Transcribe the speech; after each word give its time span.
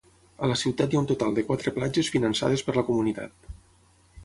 A 0.45 0.47
la 0.51 0.53
ciutat 0.61 0.93
hi 0.93 0.97
ha 0.99 1.01
un 1.03 1.09
total 1.11 1.35
de 1.39 1.43
quatre 1.51 1.75
platges 1.77 2.11
finançades 2.17 2.67
per 2.69 2.77
la 2.79 2.87
comunitat. 2.91 3.55